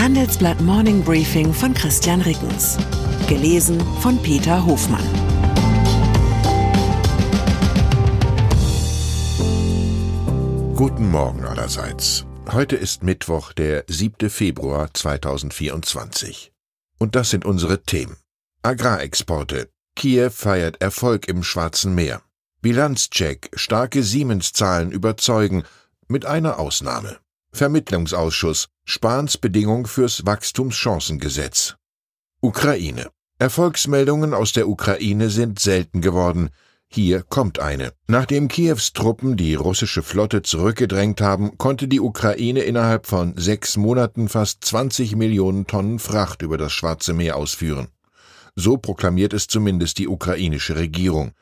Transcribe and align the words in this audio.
Handelsblatt 0.00 0.58
Morning 0.62 1.04
Briefing 1.04 1.52
von 1.52 1.74
Christian 1.74 2.22
Rickens. 2.22 2.78
Gelesen 3.28 3.78
von 4.00 4.16
Peter 4.22 4.64
Hofmann. 4.64 5.04
Guten 10.74 11.10
Morgen 11.10 11.44
allerseits. 11.44 12.24
Heute 12.50 12.76
ist 12.76 13.02
Mittwoch, 13.02 13.52
der 13.52 13.84
7. 13.88 14.30
Februar 14.30 14.88
2024. 14.94 16.50
Und 16.98 17.14
das 17.14 17.28
sind 17.28 17.44
unsere 17.44 17.82
Themen. 17.82 18.16
Agrarexporte. 18.62 19.68
Kiew 19.96 20.30
feiert 20.30 20.80
Erfolg 20.80 21.28
im 21.28 21.42
Schwarzen 21.42 21.94
Meer. 21.94 22.22
Bilanzcheck. 22.62 23.50
Starke 23.52 24.02
Siemens-Zahlen 24.02 24.92
überzeugen. 24.92 25.64
Mit 26.08 26.24
einer 26.24 26.58
Ausnahme. 26.58 27.18
Vermittlungsausschuss. 27.52 28.68
Spahns 28.84 29.38
Bedingung 29.38 29.86
fürs 29.86 30.24
Wachstumschancengesetz. 30.26 31.76
Ukraine. 32.40 33.10
Erfolgsmeldungen 33.38 34.34
aus 34.34 34.52
der 34.52 34.68
Ukraine 34.68 35.30
sind 35.30 35.58
selten 35.58 36.00
geworden. 36.00 36.50
Hier 36.92 37.22
kommt 37.22 37.60
eine. 37.60 37.92
Nachdem 38.08 38.48
Kiews 38.48 38.92
Truppen 38.92 39.36
die 39.36 39.54
russische 39.54 40.02
Flotte 40.02 40.42
zurückgedrängt 40.42 41.20
haben, 41.20 41.56
konnte 41.56 41.86
die 41.86 42.00
Ukraine 42.00 42.60
innerhalb 42.60 43.06
von 43.06 43.34
sechs 43.36 43.76
Monaten 43.76 44.28
fast 44.28 44.64
20 44.64 45.14
Millionen 45.14 45.66
Tonnen 45.68 46.00
Fracht 46.00 46.42
über 46.42 46.58
das 46.58 46.72
Schwarze 46.72 47.12
Meer 47.12 47.36
ausführen. 47.36 47.88
So 48.56 48.76
proklamiert 48.76 49.32
es 49.32 49.46
zumindest 49.46 49.98
die 49.98 50.08
ukrainische 50.08 50.76
Regierung. 50.76 51.32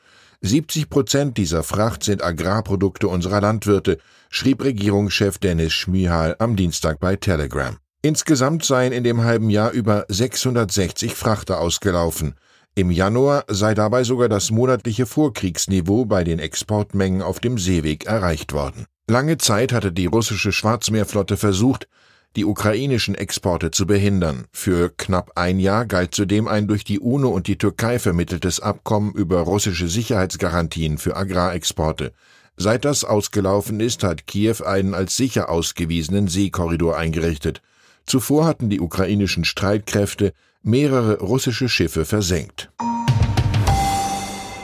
70 0.41 0.89
Prozent 0.89 1.37
dieser 1.37 1.63
Fracht 1.63 2.01
sind 2.03 2.23
Agrarprodukte 2.23 3.09
unserer 3.09 3.41
Landwirte, 3.41 3.97
schrieb 4.29 4.63
Regierungschef 4.63 5.37
Dennis 5.37 5.73
Schmihal 5.73 6.37
am 6.39 6.55
Dienstag 6.55 7.01
bei 7.01 7.17
Telegram. 7.17 7.75
Insgesamt 8.01 8.63
seien 8.63 8.93
in 8.93 9.03
dem 9.03 9.25
halben 9.25 9.49
Jahr 9.49 9.71
über 9.71 10.05
660 10.07 11.13
Frachter 11.13 11.59
ausgelaufen. 11.59 12.35
Im 12.73 12.89
Januar 12.89 13.43
sei 13.49 13.73
dabei 13.73 14.05
sogar 14.05 14.29
das 14.29 14.49
monatliche 14.49 15.05
Vorkriegsniveau 15.05 16.05
bei 16.05 16.23
den 16.23 16.39
Exportmengen 16.39 17.21
auf 17.21 17.41
dem 17.41 17.57
Seeweg 17.57 18.05
erreicht 18.05 18.53
worden. 18.53 18.85
Lange 19.09 19.39
Zeit 19.39 19.73
hatte 19.73 19.91
die 19.91 20.05
russische 20.05 20.53
Schwarzmeerflotte 20.53 21.35
versucht, 21.35 21.89
die 22.35 22.45
ukrainischen 22.45 23.15
Exporte 23.15 23.71
zu 23.71 23.85
behindern. 23.85 24.45
Für 24.51 24.89
knapp 24.89 25.31
ein 25.35 25.59
Jahr 25.59 25.85
galt 25.85 26.13
zudem 26.13 26.47
ein 26.47 26.67
durch 26.67 26.83
die 26.83 26.99
UNO 26.99 27.29
und 27.29 27.47
die 27.47 27.57
Türkei 27.57 27.99
vermitteltes 27.99 28.59
Abkommen 28.59 29.13
über 29.13 29.41
russische 29.41 29.87
Sicherheitsgarantien 29.87 30.97
für 30.97 31.15
Agrarexporte. 31.15 32.13
Seit 32.55 32.85
das 32.85 33.03
ausgelaufen 33.03 33.79
ist, 33.79 34.03
hat 34.03 34.27
Kiew 34.27 34.63
einen 34.65 34.93
als 34.93 35.15
sicher 35.15 35.49
ausgewiesenen 35.49 36.27
Seekorridor 36.27 36.97
eingerichtet. 36.97 37.61
Zuvor 38.05 38.45
hatten 38.45 38.69
die 38.69 38.81
ukrainischen 38.81 39.45
Streitkräfte 39.45 40.33
mehrere 40.61 41.19
russische 41.19 41.69
Schiffe 41.69 42.05
versenkt. 42.05 42.71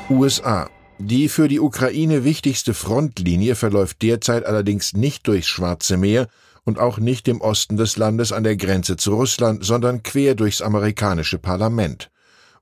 USA 0.09 0.69
die 0.97 1.27
für 1.27 1.49
die 1.49 1.59
Ukraine 1.59 2.23
wichtigste 2.23 2.73
Frontlinie 2.73 3.55
verläuft 3.55 4.01
derzeit 4.01 4.45
allerdings 4.45 4.93
nicht 4.93 5.27
durchs 5.27 5.47
Schwarze 5.47 5.97
Meer, 5.97 6.29
und 6.65 6.79
auch 6.79 6.97
nicht 6.97 7.27
im 7.27 7.39
Osten 7.39 7.77
des 7.77 7.95
Landes 7.95 8.31
an 8.31 8.43
der 8.43 8.57
Grenze 8.57 8.97
zu 8.97 9.13
Russland, 9.15 9.63
sondern 9.63 10.03
quer 10.03 10.35
durchs 10.35 10.61
amerikanische 10.61 11.37
Parlament. 11.37 12.11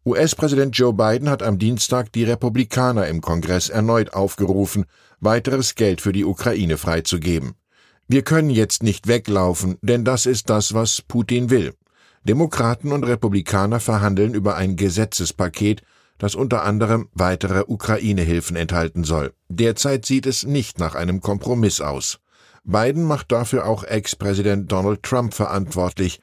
US-Präsident 0.06 0.78
Joe 0.78 0.94
Biden 0.94 1.30
hat 1.30 1.42
am 1.42 1.58
Dienstag 1.58 2.12
die 2.12 2.26
Republikaner 2.26 3.08
im 3.08 3.22
Kongress 3.22 3.70
erneut 3.70 4.14
aufgerufen, 4.14 4.86
weiteres 5.22 5.76
Geld 5.76 6.02
für 6.02 6.12
die 6.12 6.26
Ukraine 6.26 6.78
freizugeben. 6.78 7.54
Wir 8.10 8.22
können 8.22 8.50
jetzt 8.50 8.84
nicht 8.84 9.08
weglaufen, 9.08 9.78
denn 9.82 10.04
das 10.04 10.26
ist 10.26 10.50
das, 10.50 10.74
was 10.74 11.02
Putin 11.02 11.50
will. 11.50 11.74
Demokraten 12.26 12.92
und 12.92 13.06
Republikaner 13.06 13.80
verhandeln 13.80 14.34
über 14.34 14.58
ein 14.58 14.76
Gesetzespaket, 14.76 15.84
das 16.18 16.36
unter 16.36 16.64
anderem 16.64 17.10
weitere 17.14 17.64
Ukraine-Hilfen 17.66 18.58
enthalten 18.58 19.06
soll. 19.06 19.34
Derzeit 19.48 20.06
sieht 20.06 20.26
es 20.26 20.44
nicht 20.44 20.80
nach 20.80 20.96
einem 20.96 21.22
Kompromiss 21.22 21.80
aus. 21.80 22.20
Biden 22.66 23.04
macht 23.04 23.32
dafür 23.34 23.66
auch 23.66 23.84
Ex-Präsident 23.84 24.72
Donald 24.72 25.04
Trump 25.04 25.34
verantwortlich. 25.34 26.22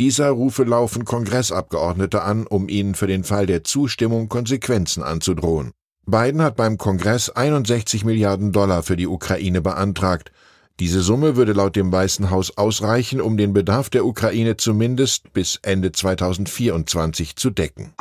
Dieser 0.00 0.30
rufe 0.30 0.64
laufen 0.64 1.04
Kongressabgeordnete 1.04 2.22
an, 2.22 2.46
um 2.46 2.68
ihnen 2.68 2.94
für 2.94 3.06
den 3.06 3.24
Fall 3.24 3.44
der 3.44 3.62
Zustimmung 3.62 4.30
Konsequenzen 4.30 5.02
anzudrohen. 5.02 5.72
Biden 6.06 6.40
hat 6.40 6.56
beim 6.56 6.78
Kongress 6.78 7.28
61 7.28 8.04
Milliarden 8.04 8.52
Dollar 8.52 8.82
für 8.82 8.96
die 8.96 9.06
Ukraine 9.06 9.60
beantragt. 9.60 10.32
Diese 10.80 11.02
Summe 11.02 11.36
würde 11.36 11.52
laut 11.52 11.76
dem 11.76 11.92
Weißen 11.92 12.30
Haus 12.30 12.56
ausreichen, 12.56 13.20
um 13.20 13.36
den 13.36 13.52
Bedarf 13.52 13.90
der 13.90 14.06
Ukraine 14.06 14.56
zumindest 14.56 15.34
bis 15.34 15.60
Ende 15.62 15.92
2024 15.92 17.36
zu 17.36 17.50
decken. 17.50 17.92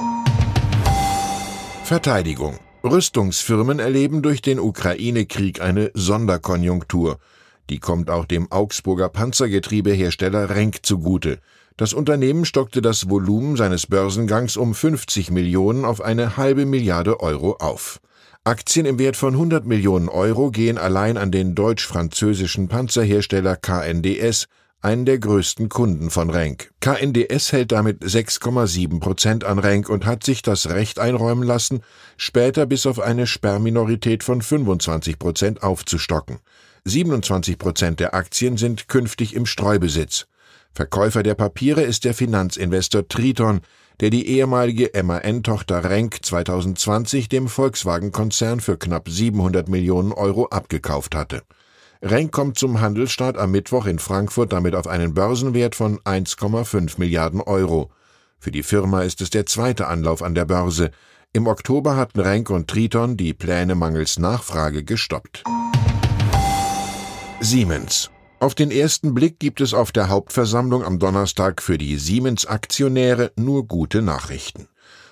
Verteidigung. 1.84 2.58
Rüstungsfirmen 2.86 3.80
erleben 3.80 4.22
durch 4.22 4.42
den 4.42 4.60
Ukraine-Krieg 4.60 5.62
eine 5.62 5.92
Sonderkonjunktur. 5.94 7.20
Die 7.72 7.80
kommt 7.80 8.10
auch 8.10 8.26
dem 8.26 8.52
Augsburger 8.52 9.08
Panzergetriebehersteller 9.08 10.50
Renk 10.50 10.86
zugute. 10.86 11.40
Das 11.78 11.94
Unternehmen 11.94 12.44
stockte 12.44 12.82
das 12.82 13.10
Volumen 13.10 13.56
seines 13.56 13.88
Börsengangs 13.88 14.58
um 14.58 14.76
50 14.76 15.32
Millionen 15.32 15.86
auf 15.86 16.02
eine 16.02 16.36
halbe 16.36 16.66
Milliarde 16.66 17.22
Euro 17.22 17.56
auf. 17.62 18.02
Aktien 18.44 18.86
im 18.86 19.00
Wert 19.00 19.16
von 19.16 19.36
100 19.36 19.66
Millionen 19.66 20.10
Euro 20.10 20.52
gehen 20.52 20.78
allein 20.78 21.16
an 21.16 21.32
den 21.32 21.56
deutsch-französischen 21.56 22.68
Panzerhersteller 22.68 23.56
KNDS, 23.56 24.48
einen 24.82 25.06
der 25.06 25.20
größten 25.20 25.70
Kunden 25.70 26.10
von 26.10 26.30
Renk. 26.30 26.72
KNDS 26.82 27.54
hält 27.54 27.72
damit 27.72 28.04
6,7 28.04 29.00
Prozent 29.00 29.46
an 29.46 29.60
Renk 29.60 29.88
und 29.88 30.06
hat 30.06 30.26
sich 30.26 30.42
das 30.42 30.70
Recht 30.70 31.00
einräumen 31.00 31.44
lassen, 31.44 31.84
später 32.18 32.66
bis 32.66 32.86
auf 32.86 33.00
eine 33.00 33.28
Sperrminorität 33.28 34.26
von 34.26 34.42
25 34.42 35.18
Prozent 35.18 35.64
aufzustocken. 35.64 36.40
27 36.86 37.60
Prozent 37.60 38.00
der 38.00 38.16
Aktien 38.16 38.58
sind 38.58 38.88
künftig 38.88 39.36
im 39.36 39.46
Streubesitz. 39.46 40.26
Verkäufer 40.74 41.22
der 41.22 41.36
Papiere 41.36 41.84
ist 41.84 42.06
der 42.06 42.16
Finanzinvestor 42.16 43.08
Triton, 43.08 43.62
der 44.00 44.10
die 44.10 44.28
ehemalige 44.28 44.90
MAN-Tochter 45.04 45.84
Renk 45.84 46.26
2020 46.26 47.30
dem 47.30 47.48
Volkswagen-Konzern 47.48 48.62
für 48.62 48.78
knapp 48.78 49.10
700 49.10 49.70
Millionen 49.70 50.12
Euro 50.12 50.48
abgekauft 50.48 51.14
hatte. 51.14 51.44
Renk 52.02 52.32
kommt 52.32 52.58
zum 52.58 52.82
Handelsstart 52.82 53.38
am 53.38 53.52
Mittwoch 53.52 53.86
in 53.86 54.00
Frankfurt 54.00 54.52
damit 54.52 54.74
auf 54.74 54.88
einen 54.88 55.14
Börsenwert 55.14 55.76
von 55.76 56.00
1,5 56.00 56.96
Milliarden 56.98 57.42
Euro. 57.42 57.92
Für 58.40 58.50
die 58.50 58.64
Firma 58.64 59.04
ist 59.04 59.22
es 59.22 59.30
der 59.30 59.46
zweite 59.46 59.86
Anlauf 59.86 60.24
an 60.24 60.34
der 60.34 60.46
Börse. 60.46 60.90
Im 61.32 61.46
Oktober 61.46 61.96
hatten 61.96 62.22
Renk 62.22 62.50
und 62.50 62.68
Triton 62.68 63.18
die 63.18 63.36
Pläne 63.36 63.76
mangels 63.76 64.18
Nachfrage 64.18 64.84
gestoppt. 64.84 65.44
Siemens. 67.44 68.12
Auf 68.40 68.54
den 68.54 68.70
ersten 68.70 69.16
Blick 69.16 69.40
gibt 69.40 69.62
es 69.62 69.74
auf 69.74 69.92
der 69.92 70.10
Hauptversammlung 70.10 70.84
am 70.84 71.00
Donnerstag 71.00 71.64
für 71.64 71.80
die 71.80 71.98
Siemens-Aktionäre 71.98 73.32
nur 73.36 73.68
gute 73.68 74.04
Nachrichten. 74.04 74.68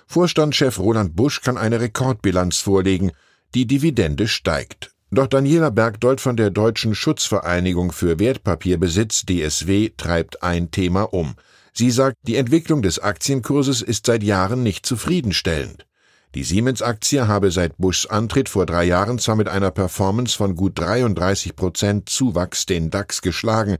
Vorstandschef 0.06 0.78
Roland 0.78 1.16
Busch 1.16 1.40
kann 1.40 1.58
eine 1.58 1.80
Rekordbilanz 1.80 2.58
vorlegen. 2.58 3.10
Die 3.56 3.66
Dividende 3.66 4.28
steigt. 4.28 4.94
Doch 5.10 5.26
Daniela 5.26 5.70
Bergdold 5.70 6.20
von 6.20 6.36
der 6.36 6.50
Deutschen 6.50 6.94
Schutzvereinigung 6.94 7.90
für 7.90 8.20
Wertpapierbesitz 8.20 9.26
DSW 9.26 9.90
treibt 9.96 10.44
ein 10.44 10.70
Thema 10.70 11.12
um. 11.12 11.34
Sie 11.72 11.90
sagt, 11.90 12.16
die 12.28 12.36
Entwicklung 12.36 12.80
des 12.80 13.00
Aktienkurses 13.00 13.82
ist 13.82 14.06
seit 14.06 14.22
Jahren 14.22 14.62
nicht 14.62 14.86
zufriedenstellend. 14.86 15.84
Die 16.36 16.44
Siemens-Aktie 16.44 17.26
habe 17.26 17.50
seit 17.50 17.76
Bushs 17.78 18.06
Antritt 18.06 18.48
vor 18.48 18.64
drei 18.64 18.84
Jahren 18.84 19.18
zwar 19.18 19.34
mit 19.34 19.48
einer 19.48 19.72
Performance 19.72 20.36
von 20.36 20.54
gut 20.54 20.78
33 20.78 21.56
Prozent 21.56 22.08
Zuwachs 22.08 22.66
den 22.66 22.90
DAX 22.90 23.20
geschlagen, 23.20 23.78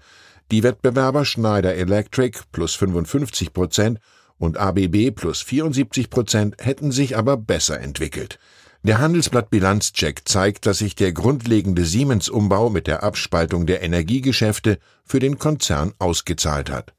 die 0.51 0.65
Wettbewerber 0.65 1.25
Schneider 1.25 1.77
Electric 1.77 2.41
plus 2.51 2.75
55 2.75 3.53
Prozent 3.53 4.01
und 4.37 4.57
ABB 4.57 5.13
plus 5.15 5.43
74 5.43 6.11
Prozent 6.11 6.57
hätten 6.59 6.91
sich 6.91 7.17
aber 7.17 7.37
besser 7.37 7.79
entwickelt. 7.79 8.41
Der 8.83 8.99
Handelsblatt 8.99 9.51
Bilanzcheck 9.51 10.23
zeigt, 10.25 10.67
dass 10.67 10.79
sich 10.79 10.97
der 10.97 11.13
grundlegende 11.13 11.85
Siemens-Umbau 11.85 12.69
mit 12.69 12.89
der 12.89 13.05
Abspaltung 13.05 13.67
der 13.67 13.83
Energiegeschäfte 13.83 14.79
für 15.05 15.21
den 15.21 15.39
Konzern 15.39 15.93
ausgezahlt 16.01 16.69
hat. 16.69 16.95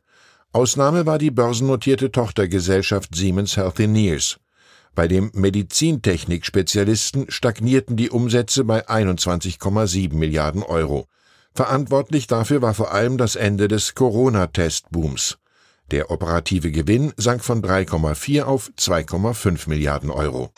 Ausnahme 0.54 1.06
war 1.06 1.18
die 1.18 1.31
börsennotierte 1.31 2.12
Tochtergesellschaft 2.12 3.16
Siemens 3.16 3.58
Healthineers. 3.58 4.38
Bei 4.94 5.08
dem 5.08 5.32
Medizintechnik-Spezialisten 5.34 7.32
stagnierten 7.32 7.96
die 7.96 8.10
Umsätze 8.10 8.66
bei 8.66 8.88
21,7 8.88 10.14
Milliarden 10.14 10.64
Euro. 10.64 11.08
Verantwortlich 11.54 12.28
dafür 12.28 12.62
war 12.62 12.74
vor 12.74 12.94
allem 12.94 13.18
das 13.18 13.36
Ende 13.36 13.68
des 13.68 13.96
Corona-Testbooms. 13.96 15.38
Der 15.92 16.12
operative 16.12 16.72
Gewinn 16.72 17.14
sank 17.18 17.44
von 17.44 17.62
3,4 17.62 18.44
auf 18.44 18.72
2,5 18.78 19.68
Milliarden 19.68 20.10
Euro. 20.10 20.52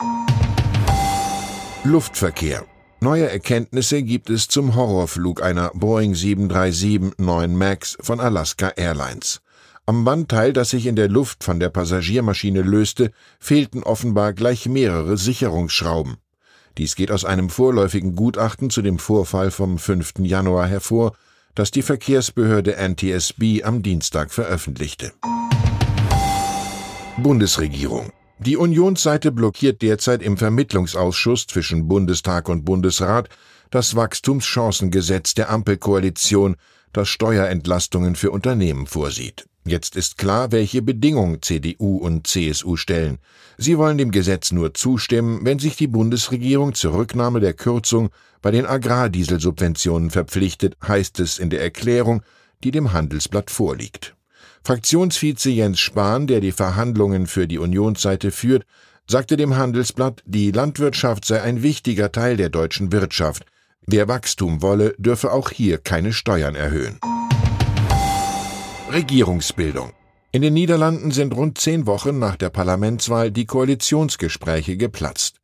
Luftverkehr. 1.84 2.64
Neue 3.00 3.28
Erkenntnisse 3.28 4.02
gibt 4.02 4.30
es 4.30 4.48
zum 4.48 4.74
Horrorflug 4.74 5.42
einer 5.42 5.70
Boeing 5.74 6.14
737-9 6.14 7.48
MAX 7.48 7.98
von 8.00 8.20
Alaska 8.20 8.68
Airlines. 8.76 9.42
Am 9.86 10.06
Wandteil, 10.06 10.52
das 10.52 10.70
sich 10.70 10.86
in 10.86 10.96
der 10.96 11.08
Luft 11.08 11.44
von 11.44 11.60
der 11.60 11.68
Passagiermaschine 11.68 12.62
löste, 12.62 13.10
fehlten 13.38 13.82
offenbar 13.82 14.32
gleich 14.32 14.66
mehrere 14.66 15.16
Sicherungsschrauben. 15.16 16.16
Dies 16.78 16.96
geht 16.96 17.10
aus 17.10 17.24
einem 17.24 17.50
vorläufigen 17.50 18.16
Gutachten 18.16 18.70
zu 18.70 18.80
dem 18.80 18.98
Vorfall 18.98 19.50
vom 19.50 19.78
5. 19.78 20.14
Januar 20.20 20.66
hervor, 20.66 21.12
das 21.54 21.70
die 21.70 21.82
Verkehrsbehörde 21.82 22.76
NTSB 22.76 23.62
am 23.62 23.82
Dienstag 23.82 24.32
veröffentlichte. 24.32 25.12
Bundesregierung 27.18 28.10
die 28.38 28.56
Unionsseite 28.56 29.30
blockiert 29.30 29.80
derzeit 29.80 30.20
im 30.20 30.36
Vermittlungsausschuss 30.36 31.46
zwischen 31.46 31.86
Bundestag 31.86 32.48
und 32.48 32.64
Bundesrat 32.64 33.28
das 33.70 33.94
Wachstumschancengesetz 33.94 35.34
der 35.34 35.50
Ampelkoalition, 35.50 36.56
das 36.92 37.08
Steuerentlastungen 37.08 38.16
für 38.16 38.32
Unternehmen 38.32 38.86
vorsieht. 38.86 39.46
Jetzt 39.66 39.96
ist 39.96 40.18
klar, 40.18 40.52
welche 40.52 40.82
Bedingungen 40.82 41.40
CDU 41.40 41.96
und 41.96 42.26
CSU 42.26 42.76
stellen. 42.76 43.18
Sie 43.56 43.78
wollen 43.78 43.96
dem 43.96 44.10
Gesetz 44.10 44.52
nur 44.52 44.74
zustimmen, 44.74 45.40
wenn 45.42 45.58
sich 45.58 45.76
die 45.76 45.86
Bundesregierung 45.86 46.74
zur 46.74 46.94
Rücknahme 46.94 47.40
der 47.40 47.54
Kürzung 47.54 48.10
bei 48.42 48.50
den 48.50 48.66
Agrardieselsubventionen 48.66 50.10
verpflichtet, 50.10 50.76
heißt 50.86 51.18
es 51.20 51.38
in 51.38 51.48
der 51.48 51.62
Erklärung, 51.62 52.22
die 52.62 52.72
dem 52.72 52.92
Handelsblatt 52.92 53.50
vorliegt. 53.50 54.14
Fraktionsvize 54.64 55.50
Jens 55.50 55.80
Spahn, 55.80 56.26
der 56.26 56.40
die 56.40 56.52
Verhandlungen 56.52 57.26
für 57.26 57.48
die 57.48 57.58
Unionsseite 57.58 58.32
führt, 58.32 58.66
sagte 59.06 59.38
dem 59.38 59.56
Handelsblatt, 59.56 60.22
die 60.26 60.50
Landwirtschaft 60.50 61.24
sei 61.24 61.40
ein 61.40 61.62
wichtiger 61.62 62.12
Teil 62.12 62.36
der 62.36 62.50
deutschen 62.50 62.92
Wirtschaft. 62.92 63.46
Wer 63.86 64.08
Wachstum 64.08 64.60
wolle, 64.60 64.94
dürfe 64.98 65.32
auch 65.32 65.50
hier 65.50 65.78
keine 65.78 66.12
Steuern 66.12 66.54
erhöhen. 66.54 66.98
Regierungsbildung. 68.94 69.90
In 70.30 70.42
den 70.42 70.54
Niederlanden 70.54 71.10
sind 71.10 71.34
rund 71.34 71.58
zehn 71.58 71.84
Wochen 71.88 72.20
nach 72.20 72.36
der 72.36 72.50
Parlamentswahl 72.50 73.32
die 73.32 73.44
Koalitionsgespräche 73.44 74.76
geplatzt. 74.76 75.40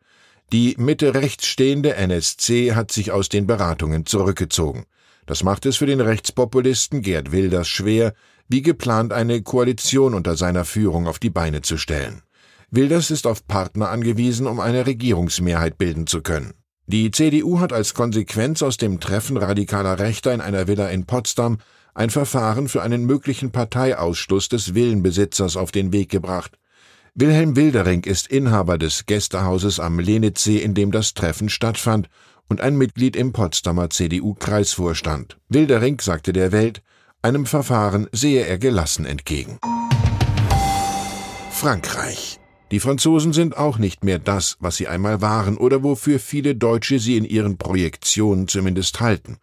Die 0.52 0.76
Mitte 0.78 1.14
rechts 1.14 1.46
stehende 1.46 1.96
NSC 1.96 2.74
hat 2.76 2.92
sich 2.92 3.10
aus 3.10 3.28
den 3.28 3.48
Beratungen 3.48 4.06
zurückgezogen. 4.06 4.84
Das 5.26 5.42
macht 5.42 5.66
es 5.66 5.78
für 5.78 5.86
den 5.86 6.00
Rechtspopulisten 6.00 7.02
Gerd 7.02 7.32
Wilders 7.32 7.66
schwer, 7.66 8.14
wie 8.48 8.62
geplant 8.62 9.12
eine 9.12 9.42
Koalition 9.42 10.14
unter 10.14 10.36
seiner 10.36 10.64
Führung 10.64 11.08
auf 11.08 11.18
die 11.18 11.30
Beine 11.30 11.60
zu 11.60 11.76
stellen. 11.76 12.22
Wilders 12.70 13.10
ist 13.10 13.26
auf 13.26 13.48
Partner 13.48 13.88
angewiesen, 13.88 14.46
um 14.46 14.60
eine 14.60 14.86
Regierungsmehrheit 14.86 15.76
bilden 15.76 16.06
zu 16.06 16.22
können. 16.22 16.54
Die 16.86 17.10
CDU 17.10 17.58
hat 17.58 17.72
als 17.72 17.94
Konsequenz 17.94 18.62
aus 18.62 18.76
dem 18.76 19.00
Treffen 19.00 19.36
radikaler 19.36 19.98
Rechter 19.98 20.32
in 20.32 20.40
einer 20.40 20.68
Villa 20.68 20.88
in 20.88 21.04
Potsdam 21.04 21.58
ein 21.94 22.10
Verfahren 22.10 22.68
für 22.68 22.82
einen 22.82 23.04
möglichen 23.04 23.50
Parteiausschluss 23.50 24.48
des 24.48 24.74
Villenbesitzers 24.74 25.56
auf 25.56 25.72
den 25.72 25.92
Weg 25.92 26.08
gebracht. 26.08 26.58
Wilhelm 27.14 27.56
Wildering 27.56 28.04
ist 28.04 28.28
Inhaber 28.28 28.78
des 28.78 29.06
Gästehauses 29.06 29.80
am 29.80 29.98
Lenitzsee, 29.98 30.58
in 30.58 30.74
dem 30.74 30.92
das 30.92 31.14
Treffen 31.14 31.48
stattfand, 31.48 32.08
und 32.48 32.60
ein 32.60 32.76
Mitglied 32.76 33.16
im 33.16 33.32
Potsdamer 33.32 33.90
CDU-Kreisvorstand. 33.90 35.38
Wildering 35.48 36.00
sagte 36.00 36.32
der 36.32 36.52
Welt, 36.52 36.82
einem 37.22 37.46
Verfahren 37.46 38.08
sehe 38.12 38.44
er 38.44 38.58
gelassen 38.58 39.04
entgegen. 39.04 39.58
Frankreich. 41.50 42.40
Die 42.70 42.80
Franzosen 42.80 43.32
sind 43.32 43.56
auch 43.56 43.78
nicht 43.78 44.04
mehr 44.04 44.18
das, 44.18 44.56
was 44.60 44.76
sie 44.76 44.86
einmal 44.88 45.20
waren 45.20 45.56
oder 45.58 45.82
wofür 45.82 46.18
viele 46.20 46.54
Deutsche 46.54 46.98
sie 46.98 47.16
in 47.16 47.24
ihren 47.24 47.58
Projektionen 47.58 48.48
zumindest 48.48 49.00
halten. 49.00 49.38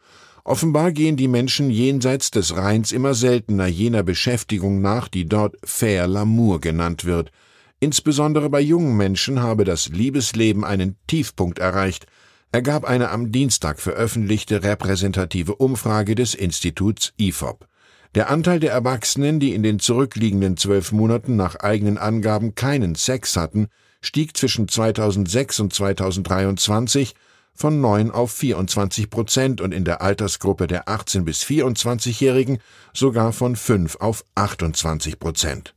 Offenbar 0.48 0.94
gehen 0.94 1.18
die 1.18 1.28
Menschen 1.28 1.70
jenseits 1.70 2.32
des 2.32 2.56
Rheins 2.56 2.94
immer 2.94 3.14
seltener 3.14 3.68
jener 3.68 4.02
Beschäftigung 4.02 4.80
nach, 4.80 5.10
die 5.10 5.26
dort 5.26 5.58
faire 5.66 6.08
l'amour 6.08 6.62
genannt 6.62 7.04
wird. 7.04 7.34
Insbesondere 7.82 8.50
bei 8.50 8.62
jungen 8.62 8.96
Menschen 8.96 9.42
habe 9.42 9.66
das 9.66 9.90
Liebesleben 9.90 10.64
einen 10.64 10.96
Tiefpunkt 11.06 11.60
erreicht, 11.60 12.06
ergab 12.54 12.86
eine 12.86 13.10
am 13.10 13.34
Dienstag 13.34 13.82
veröffentlichte 13.82 14.64
repräsentative 14.64 15.54
Umfrage 15.54 16.16
des 16.16 16.34
Instituts 16.34 17.12
IFOP. 17.18 17.68
Der 18.16 18.30
Anteil 18.30 18.62
der 18.62 18.72
Erwachsenen, 18.72 19.42
die 19.42 19.54
in 19.54 19.64
den 19.64 19.80
zurückliegenden 19.80 20.56
zwölf 20.56 20.94
Monaten 20.94 21.36
nach 21.36 21.58
eigenen 21.58 21.98
Angaben 21.98 22.56
keinen 22.56 22.96
Sex 22.96 23.36
hatten, 23.36 23.68
stieg 24.00 24.38
zwischen 24.38 24.70
2006 24.70 25.60
und 25.60 25.74
2023 25.74 27.16
von 27.58 27.82
9 27.82 28.12
auf 28.12 28.32
24 28.32 29.10
Prozent 29.10 29.62
und 29.62 29.74
in 29.74 29.84
der 29.84 30.02
Altersgruppe 30.02 30.68
der 30.68 30.88
18 30.88 31.26
bis 31.26 31.44
24-Jährigen 31.44 32.60
sogar 32.94 33.34
von 33.34 33.56
5 33.56 33.98
auf 33.98 34.24
28 34.36 35.20
Prozent. 35.20 35.74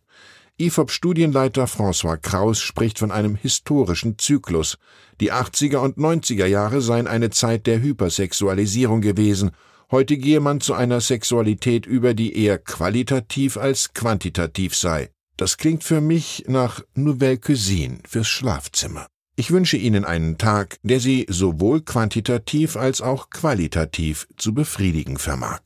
IFOP-Studienleiter 0.60 1.64
François 1.64 2.18
Kraus 2.18 2.60
spricht 2.60 2.98
von 2.98 3.10
einem 3.10 3.34
historischen 3.34 4.18
Zyklus. 4.18 4.76
Die 5.18 5.32
80er 5.32 5.78
und 5.78 5.96
90er 5.96 6.44
Jahre 6.44 6.82
seien 6.82 7.06
eine 7.06 7.30
Zeit 7.30 7.66
der 7.66 7.80
Hypersexualisierung 7.80 9.00
gewesen. 9.00 9.52
Heute 9.90 10.18
gehe 10.18 10.40
man 10.40 10.60
zu 10.60 10.74
einer 10.74 11.00
Sexualität 11.00 11.86
über, 11.86 12.12
die 12.12 12.36
eher 12.36 12.58
qualitativ 12.58 13.56
als 13.56 13.94
quantitativ 13.94 14.76
sei. 14.76 15.08
Das 15.38 15.56
klingt 15.56 15.82
für 15.82 16.02
mich 16.02 16.44
nach 16.46 16.82
Nouvelle 16.94 17.38
Cuisine 17.38 18.00
fürs 18.06 18.28
Schlafzimmer. 18.28 19.06
Ich 19.40 19.50
wünsche 19.50 19.78
Ihnen 19.78 20.04
einen 20.04 20.37
Tag, 20.37 20.76
der 20.82 21.00
Sie 21.00 21.25
sowohl 21.31 21.81
quantitativ 21.81 22.76
als 22.76 23.00
auch 23.00 23.31
qualitativ 23.31 24.28
zu 24.37 24.52
befriedigen 24.52 25.16
vermag. 25.16 25.60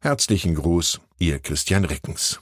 Herzlichen 0.00 0.56
Gruß, 0.56 0.98
Ihr 1.20 1.38
Christian 1.38 1.84
Rickens. 1.84 2.34